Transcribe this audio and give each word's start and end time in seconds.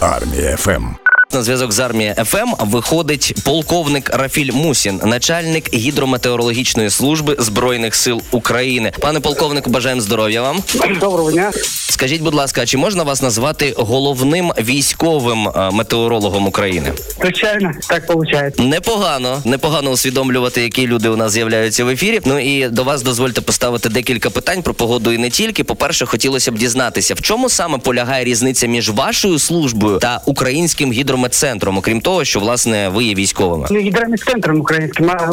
Армія 0.00 0.56
ФМ. 0.56 1.09
На 1.32 1.42
зв'язок 1.42 1.72
з 1.72 1.80
армії 1.80 2.14
ФМ 2.24 2.54
виходить 2.60 3.34
полковник 3.44 4.10
Рафіль 4.14 4.52
Мусін, 4.52 5.00
начальник 5.04 5.74
гідрометеорологічної 5.74 6.90
служби 6.90 7.36
збройних 7.38 7.94
сил 7.94 8.22
України. 8.30 8.92
Пане 9.00 9.20
полковнику, 9.20 9.70
бажаємо 9.70 10.00
здоров'я 10.00 10.42
вам. 10.42 10.62
Доброго 11.00 11.32
дня. 11.32 11.50
Скажіть, 11.90 12.22
будь 12.22 12.34
ласка, 12.34 12.66
чи 12.66 12.76
можна 12.76 13.02
вас 13.02 13.22
назвати 13.22 13.74
головним 13.76 14.52
військовим 14.60 15.48
е, 15.48 15.70
метеорологом 15.70 16.46
України? 16.46 16.92
Звичайно, 17.20 17.72
так 17.88 18.08
виходить. 18.08 18.58
Непогано, 18.58 19.42
непогано 19.44 19.90
усвідомлювати, 19.90 20.62
які 20.62 20.86
люди 20.86 21.08
у 21.08 21.16
нас 21.16 21.32
з'являються 21.32 21.84
в 21.84 21.88
ефірі. 21.88 22.20
Ну 22.24 22.38
і 22.38 22.68
до 22.68 22.84
вас 22.84 23.02
дозвольте 23.02 23.40
поставити 23.40 23.88
декілька 23.88 24.30
питань 24.30 24.62
про 24.62 24.74
погоду 24.74 25.12
і 25.12 25.18
не 25.18 25.30
тільки. 25.30 25.64
По 25.64 25.76
перше, 25.76 26.06
хотілося 26.06 26.52
б 26.52 26.58
дізнатися, 26.58 27.14
в 27.14 27.20
чому 27.20 27.48
саме 27.48 27.78
полягає 27.78 28.24
різниця 28.24 28.66
між 28.66 28.90
вашою 28.90 29.38
службою 29.38 29.98
та 29.98 30.20
українським 30.26 30.92
гідрометцентром, 31.20 31.78
окрім 31.78 32.00
того, 32.00 32.24
що 32.24 32.40
власне 32.40 32.88
ви 32.88 33.04
є 33.04 33.14
військовими. 33.14 33.66
Не 33.70 33.80
гідрометцентром 33.80 34.60
українським, 34.60 35.10
а 35.10 35.26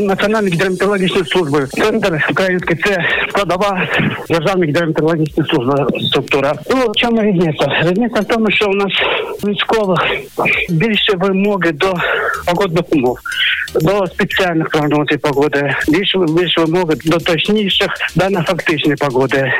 Національною 0.00 0.54
гідрометеорологічною 0.54 1.26
службою. 1.26 1.66
Центр 1.66 2.26
український 2.30 2.76
це 2.76 3.04
складова 3.28 3.88
державної 4.30 4.70
гідрометеорологічної 4.70 5.50
служби 5.50 5.86
структура. 6.08 6.54
Ну, 6.70 6.76
в 6.76 6.96
чому 6.96 7.22
різниця? 7.22 7.66
Різниця 7.82 8.20
в 8.20 8.24
тому, 8.24 8.50
що 8.50 8.66
у 8.66 8.74
нас 8.74 8.92
військових 9.44 10.00
більше 10.68 11.12
вимоги 11.16 11.72
до 11.72 11.94
погодних 12.46 12.84
умов, 12.90 13.18
до 13.74 14.06
спеціальних 14.06 14.68
прогнозів 14.68 15.20
погоди, 15.20 15.74
більше, 15.88 16.18
більше 16.18 16.60
вимоги 16.60 16.94
до 17.04 17.18
точніших 17.18 17.88
да 18.14 18.30
на 18.30 18.42
фактичні 18.42 18.94
погоди. 18.94 19.52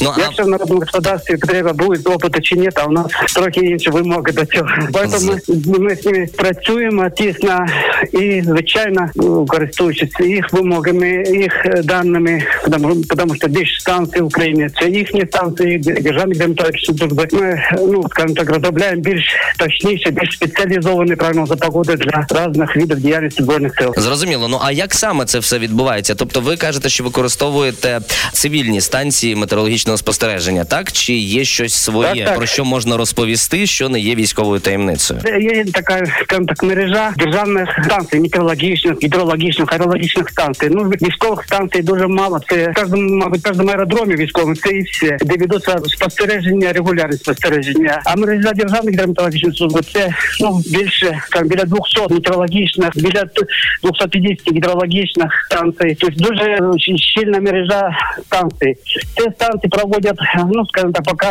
Ну 0.00 0.12
а 0.16 0.20
Якщо 0.20 0.42
в 0.42 0.48
народному 0.48 0.80
господарстві 0.80 1.36
треба 1.36 1.72
буде 1.72 2.10
опиту 2.10 2.40
чи 2.40 2.56
ні, 2.56 2.70
а 2.74 2.84
у 2.84 2.90
нас 2.90 3.06
трохи 3.34 3.60
інші 3.60 3.90
вимоги 3.90 4.32
до 4.32 4.46
цього. 4.46 4.68
Тому 4.92 5.38
ми, 5.66 5.78
ми 5.78 5.96
з 5.96 6.06
ними 6.06 6.28
працюємо 6.36 7.10
тісно 7.10 7.66
і 8.12 8.42
звичайно 8.42 9.10
ну, 9.14 9.46
користуючись 9.46 10.10
їх 10.20 10.52
вимогами, 10.52 11.24
їх 11.26 11.66
е, 11.66 11.82
даними, 11.84 12.42
тому, 12.70 13.04
тому 13.04 13.34
що 13.34 13.48
більше 13.48 13.80
станцій 13.80 14.20
в 14.20 14.26
Україні 14.26 14.68
це 14.80 14.88
їхні 14.88 15.26
станції, 15.26 15.78
державні 15.78 16.34
демократичні 16.34 16.98
служби. 16.98 17.28
Ми 17.32 17.62
ну 17.76 18.04
скажімо 18.10 18.34
так 18.34 18.50
розробляємо 18.50 19.02
більш 19.02 19.24
точніше, 19.58 20.10
більш 20.10 20.34
спеціалізовані 20.34 21.16
прогнози 21.16 21.56
погоди 21.56 21.96
для 21.96 22.26
різних 22.48 22.76
видів 22.76 23.00
діяльності 23.00 23.42
збройних 23.42 23.74
сил. 23.74 23.94
Зрозуміло. 23.96 24.48
Ну 24.48 24.58
а 24.62 24.72
як 24.72 24.94
саме 24.94 25.24
це 25.24 25.38
все 25.38 25.58
відбувається? 25.58 26.14
Тобто, 26.14 26.40
ви 26.40 26.56
кажете, 26.56 26.88
що 26.88 27.04
використовуєте 27.04 28.00
цивільні 28.32 28.80
станції 28.80 29.34
метеорологічного 29.82 29.96
спостереження, 29.98 30.64
так 30.64 30.92
чи 30.92 31.12
є 31.14 31.44
щось 31.44 31.74
своє, 31.74 32.14
Так, 32.14 32.24
так. 32.24 32.36
про 32.36 32.46
що 32.46 32.64
можна 32.64 32.96
розповісти, 32.96 33.66
що 33.66 33.88
не 33.88 34.00
є 34.00 34.14
військовою 34.14 34.60
таємницею? 34.60 35.20
Є 35.40 35.64
така, 35.64 36.06
скажімо 36.22 36.46
так, 36.46 36.62
мережа 36.62 37.12
державних 37.16 37.68
станцій, 37.84 38.20
метеорологічних, 38.20 38.94
гідрологічних, 39.02 39.72
аерологічних 39.72 40.28
станцій. 40.28 40.68
Ну, 40.70 40.82
військових 40.84 41.44
станцій 41.44 41.82
дуже 41.82 42.06
мало. 42.06 42.40
Це 42.48 42.72
кожному, 42.76 43.16
мабуть, 43.16 43.42
кожному 43.42 43.70
аеродромі 43.70 44.14
військовому 44.16 44.56
це 44.56 44.70
і 44.70 44.82
все, 44.82 45.16
де 45.20 45.36
ведуться 45.36 45.78
спостереження, 45.86 46.72
регулярні 46.72 47.16
спостереження. 47.16 48.02
А 48.04 48.16
мережа 48.16 48.52
державних 48.52 48.94
гідрометеорологічних 48.94 49.56
служб 49.56 49.80
це 49.92 50.08
ну 50.40 50.62
більше 50.66 51.18
там 51.30 51.48
біля 51.48 51.64
200 51.64 52.14
метеорологічних, 52.14 52.90
біля 52.94 53.20
т- 53.24 53.46
250 53.82 54.52
гідрологічних 54.56 55.46
станцій. 55.50 55.96
Тобто 56.00 56.24
дуже 56.24 56.44
е, 56.44 56.60
щільна 56.96 57.40
мережа 57.40 57.90
станцій. 58.26 58.74
Ці 59.16 59.22
станції 59.34 59.70
проводять, 59.72 60.18
ну 60.54 60.66
скажімо 60.66 60.92
так, 60.92 61.04
поки 61.04 61.26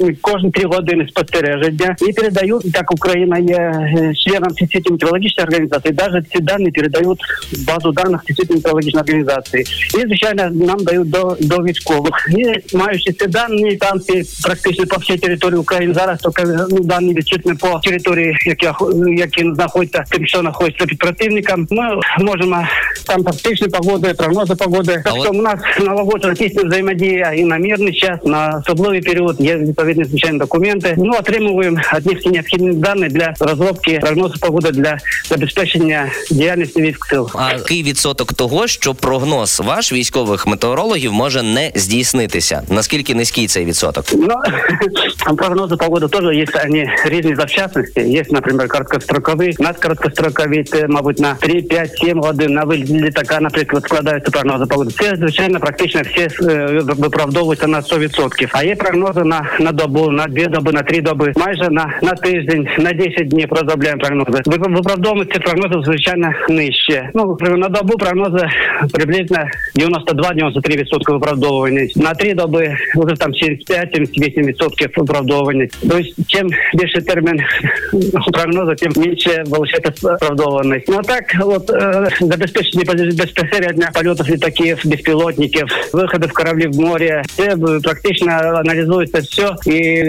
м, 0.00 0.16
кожні 0.20 0.50
три 0.50 0.64
години 0.64 1.06
спостереження 1.08 1.96
і 2.08 2.12
передають, 2.12 2.72
так 2.72 2.92
Україна 2.92 3.38
є 3.38 3.56
е, 3.56 4.12
членом 4.14 4.50
Всесвітньої 4.50 4.92
метеорологічної 4.92 5.46
організації, 5.48 5.94
навіть 5.98 6.30
ці 6.32 6.40
дані 6.40 6.70
передають 6.70 7.20
в 7.52 7.66
базу 7.66 7.92
даних 7.92 8.22
Всесвітньої 8.22 8.58
метеорологічної 8.58 9.02
організації. 9.02 9.64
І, 9.94 10.00
звичайно, 10.00 10.50
нам 10.66 10.78
дають 10.78 11.10
до, 11.10 11.36
до 11.40 11.56
військових. 11.56 12.28
І 12.38 12.76
маючи 12.76 13.12
ці 13.12 13.26
дані, 13.26 13.76
станції 13.76 14.24
практично 14.44 14.86
по 14.86 14.96
всій 14.96 15.16
території 15.16 15.58
України 15.58 15.94
зараз 15.94 16.18
тільки 16.20 16.42
ну, 16.70 16.80
дані 16.80 17.14
відчутні 17.14 17.54
по 17.54 17.80
території, 17.84 18.36
які, 18.46 18.68
які 19.16 19.54
знаходяться, 19.54 20.04
тим, 20.10 20.26
що 20.26 20.40
знаходиться 20.40 20.86
під 20.86 20.98
противником. 20.98 21.66
Ми 21.70 22.00
можемо 22.20 22.66
там 23.06 23.24
фактичні 23.24 23.68
погоди, 23.68 24.14
прогнози 24.14 24.54
погоди. 24.54 25.02
Так 25.04 25.14
що 25.22 25.30
у 25.30 25.42
нас 25.42 25.60
налагоджена 25.80 26.34
тісна 26.34 26.62
взаємодія 26.62 27.32
і 27.32 27.44
на 27.44 27.58
мирний 27.82 28.00
час, 28.00 28.18
на 28.24 28.62
особливий 28.66 29.00
період 29.00 29.36
є 29.40 29.56
відповідні 29.56 30.04
звичайні 30.04 30.38
документи. 30.38 30.94
Ну 30.98 31.12
отримуємо 31.18 31.80
від 31.96 32.06
них 32.06 32.18
всі 32.18 32.28
необхідні 32.28 32.72
дані 32.72 33.08
для 33.08 33.34
розробки 33.40 33.98
прогнозу 34.02 34.34
погоди 34.40 34.70
для 34.70 34.98
забезпечення 35.28 36.10
діяльності 36.30 36.82
військ 36.82 37.06
сил. 37.06 37.30
А 37.34 37.52
який 37.52 37.82
відсоток 37.82 38.32
того, 38.34 38.66
що 38.66 38.94
прогноз 38.94 39.60
ваш 39.64 39.92
військових 39.92 40.46
метеорологів 40.46 41.12
може 41.12 41.42
не 41.42 41.72
здійснитися? 41.74 42.62
Наскільки 42.68 43.14
низький 43.14 43.46
цей 43.46 43.64
відсоток? 43.64 44.04
Ну, 44.12 44.34
прогнозы 45.36 45.76
погоды 45.76 46.08
тоже 46.08 46.34
есть, 46.34 46.64
они 46.64 46.90
різні 47.04 47.34
за 47.34 47.46
частности. 47.46 48.00
Есть, 48.00 48.32
например, 48.32 48.68
короткострокові, 48.68 49.54
надкороткострокові, 49.58 50.64
це, 50.64 50.88
мабуть, 50.88 51.18
на 51.18 51.34
3, 51.34 51.62
5, 51.62 51.98
7 51.98 52.20
годин 52.20 52.52
на 52.52 52.64
виліт 52.64 52.90
літака, 52.90 53.40
наприклад, 53.40 53.84
складаються 53.84 54.30
прогнози 54.30 54.66
погоди. 54.66 54.90
Це, 55.00 55.16
звичайно, 55.18 55.60
практично 55.60 56.00
всі 56.10 56.28
е, 56.42 56.80
виправдовуються 56.82 57.66
на 57.71 57.81
100%. 57.81 58.49
А 58.51 58.63
є 58.63 58.75
прогнози 58.75 59.23
на, 59.23 59.45
на 59.59 59.71
добу, 59.71 60.11
на 60.11 60.25
2 60.25 60.45
доби, 60.45 60.71
на 60.71 60.81
3 60.83 61.01
доби, 61.01 61.33
майже 61.35 61.69
на, 61.69 61.99
на 62.03 62.11
тиждень, 62.11 62.67
на 62.79 62.93
10 62.93 63.27
днів 63.27 63.47
розробляємо 63.51 63.99
прогнози. 64.01 64.41
Ви- 64.45 64.57
Виправдовують 64.77 65.33
ці 65.33 65.39
прогнози, 65.39 65.75
звичайно, 65.85 66.31
нижче. 66.49 67.09
Ну, 67.13 67.37
на 67.41 67.69
добу 67.69 67.97
прогнози 67.97 68.47
приблизно 68.93 69.37
92-93% 69.75 71.13
виправдовуваність. 71.13 71.97
На 71.97 72.13
3 72.13 72.33
доби 72.33 72.77
вже 72.95 73.15
там 73.15 73.31
75-78% 73.31 74.87
виправдовуваність. 74.97 75.77
Тобто, 75.81 75.99
чим 76.27 76.49
більше 76.73 77.01
термін 77.01 77.41
прогнозу, 78.33 78.75
тим 78.75 78.91
менше 79.03 79.43
виходить 79.47 80.03
виправдованість. 80.03 80.85
Ну 80.89 80.95
а 80.99 81.01
так, 81.03 81.23
от 81.41 81.69
е, 81.69 82.07
забезпечення 82.21 82.83
без- 82.87 83.15
безпосередньо 83.15 83.85
польотів 83.93 84.29
літаків, 84.29 84.81
безпілотників, 84.85 85.65
виходів 85.93 86.33
кораблів 86.33 86.71
в 86.71 86.79
море, 86.79 87.21
це 87.35 87.43
е, 87.43 87.55
практично 87.82 88.32
аналізується 88.32 89.18
все 89.18 89.72
і, 89.76 90.04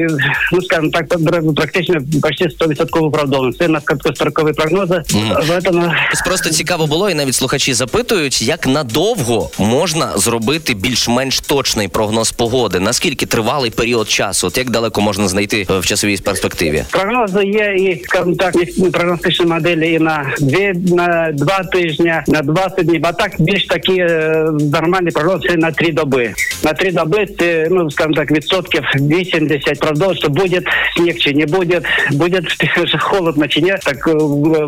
ну 0.53 0.61
скажімо 0.61 0.89
так, 0.93 1.07
практично 1.55 1.95
почти 2.21 2.45
100% 2.45 3.03
виправдовано. 3.03 3.53
Це 3.53 3.67
на 3.67 3.81
короткострокові 3.81 4.53
прогнози. 4.53 5.01
В 5.47 5.51
этом 5.51 5.91
Просто 6.25 6.49
цікаво 6.49 6.87
було, 6.87 7.09
і 7.09 7.13
навіть 7.13 7.35
слухачі 7.35 7.73
запитують, 7.73 8.41
як 8.41 8.67
надовго 8.67 9.49
можна 9.59 10.17
зробити 10.17 10.73
більш-менш 10.73 11.39
точний 11.39 11.87
прогноз 11.87 12.31
погоди? 12.31 12.79
Наскільки 12.79 13.25
тривалий 13.25 13.71
період 13.71 14.09
часу? 14.09 14.47
От 14.47 14.57
як 14.57 14.69
далеко 14.69 15.01
можна 15.01 15.27
знайти 15.27 15.67
е, 15.69 15.79
в 15.79 15.85
часовій 15.85 16.17
перспективі? 16.17 16.83
Прогнози 16.91 17.45
є 17.45 17.75
і 17.77 18.03
скажімо 18.03 18.35
так, 18.35 18.55
є 18.55 18.89
прогностичні 18.89 19.45
моделі 19.45 19.93
і 19.93 19.99
на 19.99 20.33
дві 20.39 20.73
на 20.75 21.31
два 21.33 21.63
тижні, 21.63 22.13
на 22.27 22.41
20 22.41 22.85
днів. 22.85 23.01
А 23.03 23.11
так 23.11 23.31
більш 23.39 23.65
такі 23.65 23.97
е, 23.99 24.45
нормальні 24.71 25.11
прогнози 25.11 25.57
на 25.57 25.71
три 25.71 25.91
доби. 25.91 26.33
На 26.63 26.73
три 26.73 26.91
доби 26.91 27.25
це 27.43 27.67
ну 27.71 27.91
скажімо 27.91 28.15
так, 28.15 28.31
відсотків 28.31 28.83
80 28.95 29.79
правдов, 29.79 30.15
що 30.15 30.29
буде 30.29 30.61
сніг 30.97 31.17
чи 31.17 31.33
не 31.33 31.45
буде, 31.45 31.81
буде 32.11 32.41
холодно 32.99 33.47
чи 33.47 33.61
ні. 33.61 33.75
Так 33.83 34.07
е, 34.07 34.13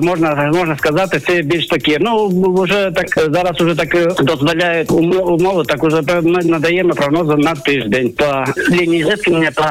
можна 0.01 0.51
можна 0.55 0.77
сказати, 0.77 1.19
це 1.19 1.41
більш 1.41 1.67
такі. 1.67 1.97
Ну 1.99 2.27
вже 2.63 2.91
так 2.95 3.05
зараз 3.33 3.61
уже 3.61 3.75
так 3.75 3.95
е, 3.95 4.23
дозволяють 4.23 4.89
умо- 4.89 5.21
умови. 5.21 5.63
Так 5.67 5.83
уже 5.83 6.01
ми 6.23 6.43
надаємо 6.43 6.93
прогнози 6.93 7.35
на 7.35 7.55
тиждень 7.55 8.09
по 8.17 8.45
лінії 8.75 9.03
зіткнення 9.03 9.51
по 9.55 9.63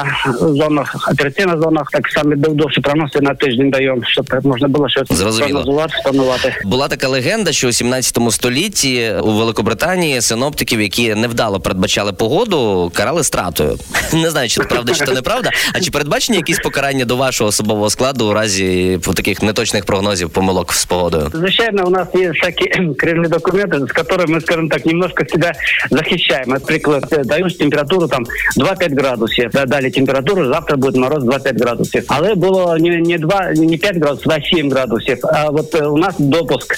зонах 0.47 1.09
операційних 1.11 1.61
зонах. 1.61 1.87
Так 1.91 2.07
само 2.07 2.35
довше 2.35 2.81
прогнози 2.81 3.19
на 3.21 3.33
тиждень 3.33 3.69
даємо, 3.69 4.01
щоб 4.05 4.25
можна 4.43 4.67
було 4.67 4.89
щось 4.89 5.07
прогнозувати, 5.07 5.93
планувати. 6.03 6.55
Була 6.65 6.87
така 6.87 7.07
легенда, 7.07 7.51
що 7.51 7.67
у 7.67 7.71
17 7.71 8.17
столітті 8.31 9.11
у 9.23 9.31
Великобританії 9.31 10.21
синоптиків, 10.21 10.81
які 10.81 11.15
невдало 11.15 11.59
передбачали 11.59 12.13
погоду, 12.13 12.91
карали 12.94 13.24
стратою. 13.24 13.78
Не 14.12 14.30
знаю, 14.30 14.48
чи 14.48 14.60
це 14.60 14.66
правда, 14.66 14.94
чи 14.94 15.04
це 15.04 15.12
неправда. 15.12 15.50
А 15.74 15.80
чи 15.80 15.90
передбачені 15.90 16.38
якісь 16.38 16.58
покарання 16.58 17.04
до 17.04 17.16
вашого 17.16 17.48
особового 17.48 17.90
складу 17.90 18.26
у 18.26 18.32
разі 18.32 18.98
таких 19.16 19.42
неточних 19.42 19.84
прогнозів 19.84 20.30
помилок 20.30 20.72
з 20.72 20.84
погодою? 20.84 21.30
Звичайно, 21.34 21.84
у 21.86 21.90
нас 21.90 22.08
є 22.14 22.30
всякі 22.30 22.64
керівні 22.98 23.28
документи, 23.28 23.78
з 23.78 23.82
которыми 23.82 24.30
мы, 24.30 24.40
скажем 24.40 24.68
так, 24.68 24.86
немножко 24.86 25.24
себя 25.32 25.52
захищаем. 25.90 26.44
Наприклад, 26.46 27.04
е, 27.12 27.24
дають 27.24 27.58
температуру 27.58 28.08
там 28.08 28.24
2-5 28.56 28.98
градусів. 29.00 29.50
Да, 29.52 29.66
Далі 29.66 29.90
температуру, 29.90 30.52
завтра 30.52 30.76
буде 30.76 30.98
мороз 30.98 31.24
2-5 31.24 31.60
градусів. 31.60 32.04
Але 32.08 32.34
було 32.34 32.76
не, 32.78 32.98
не 33.00 33.18
2, 33.18 33.52
не 33.56 33.76
5 33.76 33.96
градусів, 33.96 34.32
а 34.32 34.40
7 34.56 34.70
градусів. 34.70 35.18
А 35.24 35.44
от 35.44 35.74
е, 35.74 35.86
у 35.86 35.96
нас 35.98 36.14
допуск 36.18 36.74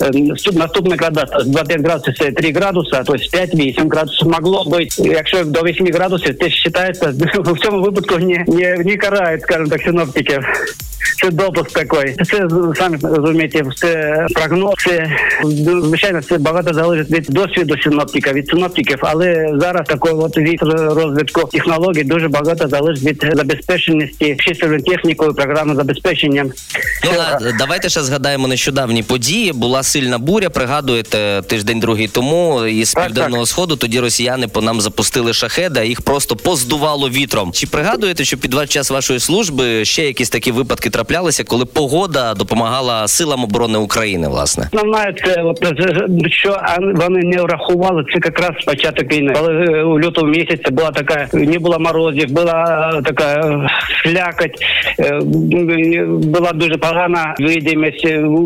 е, 0.00 0.04
наступ- 0.04 0.56
наступний 0.56 0.98
градус 0.98 1.22
2-5 1.46 1.82
градусів 1.82 2.14
це 2.18 2.32
3 2.32 2.52
градуса, 2.52 3.02
тобто 3.06 3.22
5-8 3.38 3.88
градусів 3.90 4.28
могло 4.28 4.64
бути. 4.64 4.86
Якщо 4.98 5.44
до 5.44 5.59
до 5.61 5.67
8 5.67 5.91
градусов, 5.91 6.29
это 6.29 6.49
считается, 6.49 7.11
в 7.11 7.59
цьому 7.59 7.81
випадку 7.81 8.17
не, 8.17 8.43
не, 8.47 8.77
не 8.77 8.97
карають, 8.97 9.41
скажімо 9.41 9.67
так, 9.67 9.81
синоптиків. 9.81 10.45
Це 11.21 11.29
допуск 11.31 11.71
такий. 11.71 12.15
Це 12.25 12.47
самі 12.75 12.97
розумієте, 13.01 13.63
все 13.63 14.25
прогноз. 14.33 14.73
Це 14.87 15.11
звичайно 15.83 16.21
це 16.21 16.37
багато 16.37 16.73
залежить 16.73 17.11
від 17.11 17.25
досвіду 17.29 17.75
синоптика, 17.83 18.33
від 18.33 18.47
синоптиків, 18.47 18.97
але 19.01 19.53
зараз 19.59 19.87
такий 19.87 20.11
от 20.11 20.37
від 20.37 20.61
розвитку 20.61 21.49
технологій 21.51 22.03
дуже 22.03 22.27
багато 22.27 22.67
залежить 22.67 23.03
від 23.03 23.33
забезпеченості 23.35 24.37
чисельною 24.39 24.81
технікою, 24.81 25.33
програмним 25.33 25.75
забезпеченням. 25.75 26.51
Ну 27.05 27.11
а 27.19 27.39
давайте 27.57 27.89
ще 27.89 28.01
згадаємо 28.01 28.47
нещодавні 28.47 29.03
події. 29.03 29.53
Була 29.53 29.83
сильна 29.83 30.17
буря. 30.17 30.49
Пригадуєте 30.49 31.41
тиждень 31.47 31.79
другий 31.79 32.07
тому 32.07 32.65
із 32.65 32.93
Так, 32.93 33.05
південного 33.05 33.45
сходу. 33.45 33.75
Тоді 33.75 33.99
росіяни 33.99 34.47
по 34.47 34.61
нам 34.61 34.81
запустили 34.81 35.33
шахеди, 35.33 35.50
а 35.59 35.83
їх 35.83 36.01
просто 36.01 36.35
поздувало 36.35 37.09
вітром. 37.09 37.51
Чи 37.53 37.67
пригадуєте, 37.67 38.25
що 38.25 38.37
під 38.37 38.71
час 38.71 38.91
вашої 38.91 39.19
служби 39.19 39.85
ще 39.85 40.03
якісь 40.03 40.29
такі 40.29 40.51
випадки 40.51 40.89
траплялися, 40.89 41.43
коли 41.43 41.65
погода 41.65 42.33
допомагала 42.33 43.07
силам 43.07 43.43
оборони 43.43 43.77
України? 43.77 44.27
Власне, 44.27 44.69
Основне 44.73 45.13
це 45.25 45.41
от, 45.41 45.63
е, 45.63 46.29
що 46.29 46.61
вони 46.95 47.19
не 47.19 47.41
врахували. 47.41 48.03
Це 48.03 48.19
якраз 48.25 48.63
початок 48.65 49.13
війни. 49.13 49.33
Коли 49.33 49.65
е, 49.65 49.83
у 49.83 49.99
лютому 49.99 50.31
місяці 50.31 50.71
була 50.71 50.91
така, 50.91 51.27
не 51.33 51.59
було 51.59 51.79
морозів, 51.79 52.31
була 52.31 52.91
е, 52.97 53.01
така 53.01 53.59
слякоть, 54.03 54.57
е, 54.99 55.19
була 56.07 56.51
дуже 56.51 56.77
погана 56.77 57.35
видимість, 57.39 58.05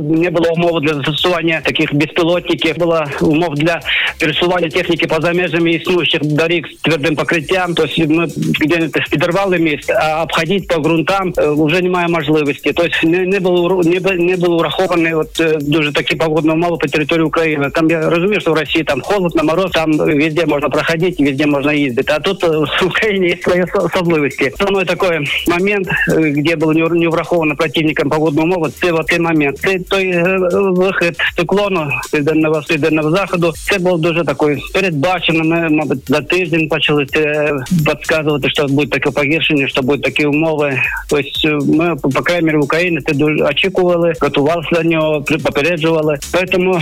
не 0.09 0.29
було 0.29 0.49
умов 0.53 0.81
для 0.81 0.93
застосування 0.93 1.61
таких 1.63 1.93
безпілотників, 1.95 2.77
було 2.77 3.03
умов 3.21 3.55
для 3.55 3.79
пересування 4.19 4.69
техніки 4.69 5.07
поза 5.07 5.33
межами 5.33 5.71
існуючих 5.71 6.21
доріг 6.23 6.63
з 6.84 6.84
твердим 6.84 7.16
покриттям. 7.16 7.74
Тобто 7.74 8.02
ми 8.08 8.26
где 8.60 8.88
підірвали 9.10 9.58
міст, 9.58 9.90
а 9.90 10.22
обходити 10.22 10.66
по 10.74 10.80
ґрунтам 10.80 11.32
е, 11.38 11.42
вже 11.48 11.82
немає 11.82 12.08
можливості. 12.08 12.72
Тобто 12.72 13.06
не, 13.06 13.18
не 13.18 13.40
було 13.40 13.68
уру- 13.68 13.88
не, 13.88 14.00
бу- 14.00 14.22
не 14.24 14.36
було 14.36 14.58
враховані 14.58 15.14
от 15.14 15.40
е, 15.40 15.58
дуже 15.60 15.92
такі 15.92 16.16
погодні 16.16 16.50
умови 16.50 16.76
по 16.80 16.86
території 16.88 17.24
України. 17.26 17.70
Там 17.74 17.90
я 17.90 18.10
розумію, 18.10 18.40
що 18.40 18.50
в 18.52 18.58
Росії 18.58 18.84
там 18.84 19.00
холодно, 19.00 19.44
мороз, 19.44 19.70
там 19.72 19.92
везде 19.98 20.46
можна 20.46 20.68
проходити, 20.68 21.24
везде 21.24 21.46
можна 21.46 21.72
їздити. 21.72 22.12
А 22.16 22.18
тут 22.18 22.44
е, 22.44 22.48
в 22.48 22.86
Україні 22.86 23.28
є 23.28 23.36
свої 23.42 23.62
осо- 23.62 23.86
особливості. 23.86 24.50
Основний 24.54 24.84
такий 24.84 25.18
момент, 25.48 25.88
е, 26.08 26.34
де 26.36 26.56
було 26.56 26.72
не, 26.74 26.88
не 26.88 27.08
враховано 27.08 27.56
противником 27.56 28.08
погодні 28.10 28.42
умови, 28.42 28.70
це 28.82 28.92
от 28.92 29.06
цей 29.06 29.18
момент. 29.20 29.58
Це 29.58 29.78
той 29.78 30.08
е, 30.10 30.38
вихід 30.52 31.16
циклону 31.36 31.90
з 32.04 32.08
південного 32.10 32.62
з 32.62 32.66
південного 32.66 33.10
заходу. 33.10 33.52
Це 33.70 33.78
був 33.78 34.00
дуже 34.00 34.24
такий 34.24 34.62
передбачено. 34.74 35.44
Ми, 35.44 35.68
мабуть, 35.70 35.98
за 36.06 36.20
тиждень 36.20 36.68
почали 36.75 37.05
це 37.05 37.51
підказувати, 37.85 38.49
що 38.49 38.65
буде 38.65 38.87
таке 38.87 39.11
погіршення, 39.11 39.67
що 39.67 39.81
будуть 39.81 40.01
такі 40.01 40.25
умови. 40.25 40.79
Тобто 41.09 41.65
ми, 41.73 41.95
по 41.95 42.21
крайній 42.21 42.45
мірі, 42.45 42.57
в 42.57 42.63
Україні 42.63 42.99
це 43.07 43.13
дуже 43.13 43.43
очікували, 43.43 44.13
готувалися 44.21 44.69
до 44.71 44.83
нього, 44.83 45.21
попереджували. 45.43 46.17
Тому 46.51 46.81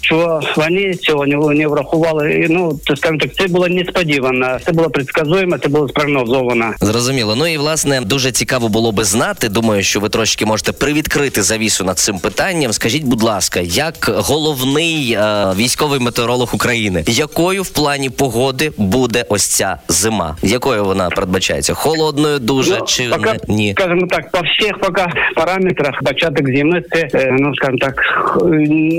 що 0.00 0.40
вони 0.56 0.94
цього 0.94 1.26
не, 1.26 1.66
врахували. 1.66 2.46
Ну, 2.50 2.80
скажімо 2.96 3.18
так, 3.20 3.34
це 3.34 3.46
було 3.46 3.68
несподівано, 3.68 4.58
це 4.66 4.72
було 4.72 4.90
предсказуемо, 4.90 5.58
це 5.58 5.68
було 5.68 5.88
спрогнозовано. 5.88 6.72
зрозуміло. 6.80 7.36
Ну 7.36 7.46
і 7.46 7.56
власне 7.56 8.00
дуже 8.00 8.32
цікаво 8.32 8.68
було 8.68 8.92
би 8.92 9.04
знати. 9.04 9.48
Думаю, 9.48 9.82
що 9.82 10.00
ви 10.00 10.08
трошки 10.08 10.46
можете 10.46 10.72
привідкрити 10.72 11.42
завісу 11.42 11.84
над 11.84 11.98
цим 11.98 12.18
питанням. 12.18 12.72
Скажіть, 12.72 13.04
будь 13.04 13.22
ласка, 13.22 13.60
як 13.60 14.10
головний 14.16 15.12
е, 15.12 15.46
військовий 15.56 16.00
метеоролог 16.00 16.50
України, 16.54 17.04
якою 17.06 17.62
в 17.62 17.68
плані 17.68 18.10
погоди 18.10 18.72
буде 18.76 19.24
ось 19.32 19.46
ця 19.46 19.78
зима? 19.88 20.36
Якою 20.42 20.84
вона 20.84 21.10
передбачається? 21.10 21.74
Холодною 21.74 22.38
дуже 22.38 22.76
ну, 22.78 22.86
чи 22.86 23.08
пока, 23.08 23.36
ні? 23.48 23.74
Скажімо 23.78 24.06
так, 24.10 24.30
по 24.30 24.38
всіх 24.40 24.78
пока 24.78 25.12
параметрах 25.36 26.02
початок 26.04 26.46
зими 26.46 26.82
це, 26.92 27.08
е, 27.14 27.36
ну 27.40 27.54
скажімо 27.54 27.78
так, 27.78 27.94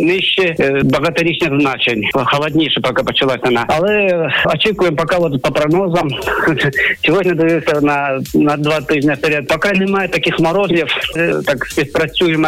нижче 0.05 0.55
е, 0.59 0.81
багаторічних 0.83 1.59
значень. 1.59 2.03
Холодніше 2.13 2.81
поки 2.81 3.03
почалася 3.03 3.39
вона. 3.43 3.65
Але 3.67 4.29
очікуємо, 4.45 4.97
поки 4.97 5.15
от 5.15 5.41
по 5.41 5.51
прогнозам 5.51 6.09
сьогодні 7.05 7.33
дивився 7.33 7.81
на, 7.81 8.19
на 8.33 8.57
два 8.57 8.81
тижні 8.81 9.13
вперед. 9.13 9.47
Поки 9.47 9.71
немає 9.71 10.07
таких 10.07 10.39
морозів, 10.39 10.87
е, 11.17 11.35
так 11.45 11.65
співпрацюємо 11.65 12.47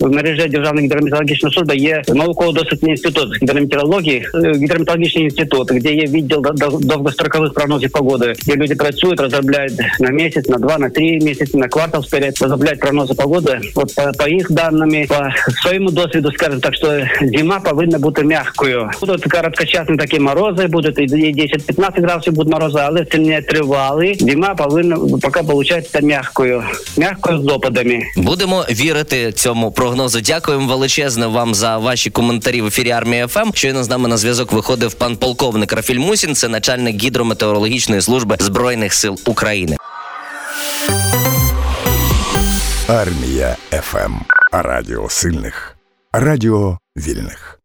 в 0.00 0.10
мережі 0.10 0.48
Державної 0.48 0.86
гідрометеорологічної 0.86 1.54
служби 1.54 1.76
є 1.76 2.02
науково-досвідний 2.08 2.90
інститут 2.90 3.42
гідрометеорології, 3.42 4.26
гідрометеорологічний 4.34 5.24
інститут, 5.24 5.68
де 5.72 5.94
є 5.94 6.06
відділ 6.06 6.42
довгострокового 6.80 7.25
40-х 7.26 7.54
прогнозів 7.54 7.90
погоди, 7.90 8.32
люди 8.48 8.74
працюють, 8.74 9.20
розробляють 9.20 9.72
на 10.00 10.10
місяць, 10.10 10.48
на 10.48 10.58
два, 10.58 10.78
на 10.78 10.88
три 10.88 11.18
місяці, 11.18 11.56
на 11.56 11.68
квартал 11.68 12.02
вперед, 12.02 12.38
розробляють 12.40 12.80
прогнози 12.80 13.14
погоди. 13.14 13.60
От 13.74 13.98
э, 13.98 14.12
по, 14.12 14.24
по 14.24 14.28
їх 14.28 14.52
даними, 14.52 15.06
по 15.08 15.16
своєму 15.62 15.90
досвіду 15.90 16.32
скажу 16.32 16.60
так, 16.60 16.74
що 16.74 17.02
зима 17.36 17.60
повинна 17.60 17.98
бути 17.98 18.22
м'якою. 18.22 18.90
Будуть 19.00 19.24
короткочасні 19.24 19.96
такі 19.96 20.20
морози, 20.20 20.66
будуть 20.66 20.98
і 20.98 21.02
10-15 21.02 22.00
градусів 22.02 22.32
будуть 22.32 22.52
морози, 22.52 22.78
але 22.82 23.04
це 23.04 23.18
не 23.18 23.42
тривали. 23.42 24.14
Зима 24.20 24.54
повинна 24.54 24.96
поки 25.22 25.40
виходить 25.40 26.02
м'якою, 26.02 26.62
м'якою 26.96 27.38
з 27.38 27.44
опадами. 27.44 28.02
Будемо 28.16 28.64
вірити 28.70 29.32
цьому 29.32 29.72
прогнозу. 29.72 30.20
Дякуємо 30.20 30.66
величезне 30.66 31.26
вам 31.26 31.54
за 31.54 31.78
ваші 31.78 32.10
коментарі 32.10 32.62
в 32.62 32.66
ефірі 32.66 32.90
армія 32.90 33.26
ФМ. 33.26 33.50
Щойно 33.54 33.84
з 33.84 33.90
нами 33.90 34.08
на 34.08 34.16
зв'язок 34.16 34.52
виходив 34.52 34.94
пан 34.94 35.16
полковник 35.16 35.72
Рафіль 35.72 35.98
Мусин, 35.98 36.34
це 36.34 36.48
начальник 36.48 37.02
гід 37.02 37.15
гідрометеорологічної 37.16 38.02
служби 38.02 38.36
збройних 38.40 38.94
сил 38.94 39.20
України. 39.26 39.76
Армія 42.88 43.56
ФМ. 43.70 44.12
Радіо 44.52 45.08
сильних. 45.08 45.76
Радіо 46.12 46.78
вільних. 46.96 47.60